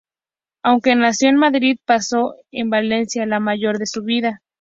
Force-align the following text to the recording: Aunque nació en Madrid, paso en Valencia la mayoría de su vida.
Aunque 0.63 0.95
nació 0.95 1.29
en 1.29 1.35
Madrid, 1.37 1.77
paso 1.85 2.33
en 2.49 2.71
Valencia 2.71 3.27
la 3.27 3.39
mayoría 3.39 3.77
de 3.77 3.85
su 3.85 4.01
vida. 4.01 4.41